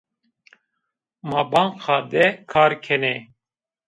Ma 1.29 1.41
banka 1.51 1.95
de 2.11 2.25
kar 2.51 2.71
kenê 2.83 3.15